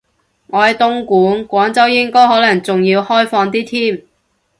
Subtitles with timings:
[0.47, 4.03] 我喺東莞，廣州應該可能仲要開放啲添